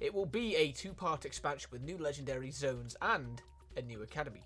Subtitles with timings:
[0.00, 3.42] It will be a two part expansion with new legendary zones and
[3.76, 4.44] a new academy.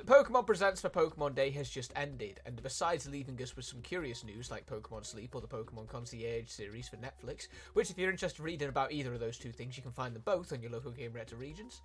[0.00, 3.82] The Pokemon Presents for Pokemon Day has just ended, and besides leaving us with some
[3.82, 8.10] curious news like Pokemon Sleep or the Pokemon Concierge series for Netflix, which if you're
[8.10, 10.62] interested in reading about either of those two things, you can find them both on
[10.62, 11.82] your local Gamereactor regions,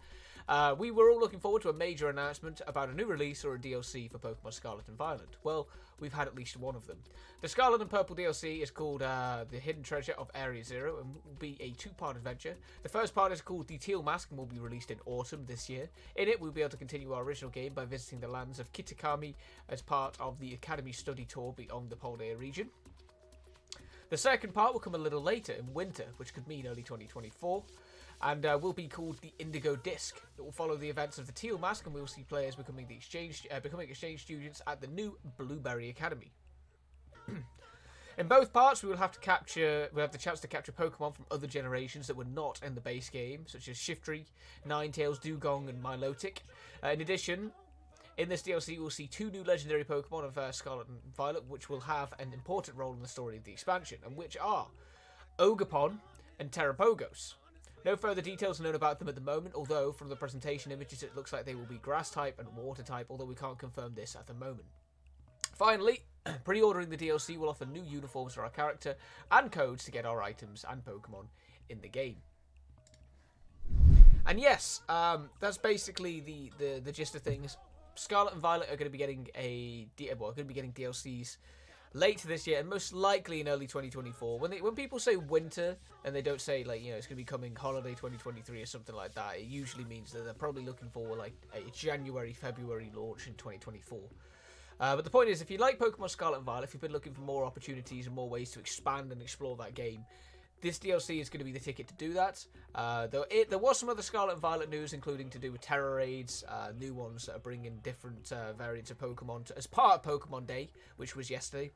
[0.47, 3.55] uh, we were all looking forward to a major announcement about a new release or
[3.55, 5.29] a DLC for Pokemon Scarlet and Violet.
[5.43, 5.67] Well,
[5.99, 6.97] we've had at least one of them.
[7.41, 11.15] The Scarlet and Purple DLC is called uh, The Hidden Treasure of Area Zero and
[11.15, 12.55] will be a two part adventure.
[12.83, 15.67] The first part is called The Teal Mask and will be released in autumn this
[15.67, 15.89] year.
[16.15, 18.71] In it, we'll be able to continue our original game by visiting the lands of
[18.71, 19.33] Kitakami
[19.69, 22.69] as part of the Academy Study Tour beyond the Paldea region.
[24.09, 27.63] The second part will come a little later in winter, which could mean early 2024
[28.21, 30.19] and uh, will be called the Indigo Disc.
[30.37, 32.87] It will follow the events of the Teal Mask, and we will see players becoming
[32.87, 36.31] the exchange uh, becoming exchange students at the new Blueberry Academy.
[38.17, 41.15] in both parts, we will have to capture we have the chance to capture Pokemon
[41.15, 44.25] from other generations that were not in the base game, such as Shiftry,
[44.67, 46.37] Ninetales, Dewgong, and Milotic.
[46.83, 47.51] Uh, in addition,
[48.17, 51.69] in this DLC, we'll see two new legendary Pokemon of uh, Scarlet and Violet, which
[51.69, 54.67] will have an important role in the story of the expansion, and which are
[55.37, 55.97] Ogerpon
[56.39, 57.33] and Terapagos.
[57.83, 61.03] No further details are known about them at the moment, although from the presentation images
[61.03, 63.93] it looks like they will be grass type and water type, although we can't confirm
[63.93, 64.65] this at the moment.
[65.53, 66.01] Finally,
[66.43, 68.95] pre ordering the DLC will offer new uniforms for our character
[69.31, 71.27] and codes to get our items and Pokemon
[71.69, 72.17] in the game.
[74.25, 77.57] And yes, um, that's basically the, the, the gist of things.
[77.95, 79.87] Scarlet and Violet are going to be getting a
[80.19, 81.37] well, going to be getting DLCs
[81.93, 84.37] later this year and most likely in early 2024.
[84.37, 87.15] When they, when people say winter and they don't say like you know it's going
[87.15, 90.65] to be coming holiday 2023 or something like that, it usually means that they're probably
[90.65, 93.99] looking for like a January February launch in 2024.
[94.77, 96.91] Uh, but the point is, if you like Pokemon Scarlet and Violet, if you've been
[96.91, 100.03] looking for more opportunities and more ways to expand and explore that game,
[100.61, 102.45] this DLC is going to be the ticket to do that.
[102.73, 105.61] Uh, though it, there was some other Scarlet and Violet news, including to do with
[105.61, 109.67] Tera Raids, uh, new ones that are bringing different uh, variants of Pokemon to, as
[109.67, 111.71] part of Pokemon Day, which was yesterday.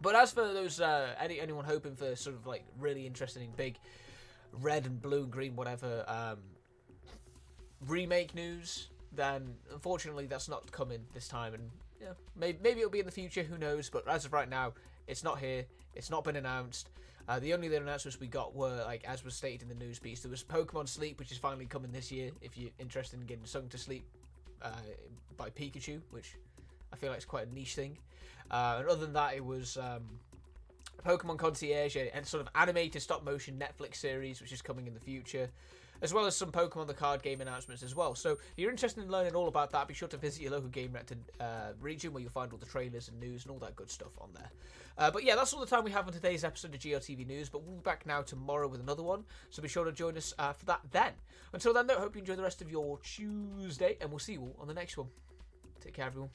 [0.00, 3.78] But as for those uh, any anyone hoping for sort of like really interesting big
[4.60, 6.38] red and blue and green whatever um,
[7.86, 11.54] remake news, then unfortunately that's not coming this time.
[11.54, 13.42] And yeah, maybe maybe it'll be in the future.
[13.42, 13.90] Who knows?
[13.90, 14.72] But as of right now,
[15.06, 15.66] it's not here.
[15.94, 16.88] It's not been announced.
[17.28, 20.00] Uh, the only other announcements we got were, like, as was stated in the news
[20.00, 22.32] piece, there was Pokemon Sleep, which is finally coming this year.
[22.40, 24.04] If you're interested in getting sung to sleep
[24.60, 24.70] uh,
[25.36, 26.34] by Pikachu, which
[26.92, 27.96] I feel like it's quite a niche thing.
[28.50, 30.02] Uh, and other than that, it was um,
[31.04, 35.00] Pokemon Concierge and sort of animated stop motion Netflix series, which is coming in the
[35.00, 35.48] future,
[36.00, 38.14] as well as some Pokemon the card game announcements as well.
[38.14, 40.68] So if you're interested in learning all about that, be sure to visit your local
[40.68, 43.90] Gamereactor uh, region where you'll find all the trailers and news and all that good
[43.90, 44.50] stuff on there.
[44.98, 47.48] Uh, but yeah, that's all the time we have on today's episode of GRTV News,
[47.48, 50.34] but we'll be back now tomorrow with another one, so be sure to join us
[50.38, 51.12] uh, for that then.
[51.52, 54.42] Until then, though, hope you enjoy the rest of your Tuesday, and we'll see you
[54.42, 55.08] all on the next one.
[55.80, 56.30] Take care, everyone.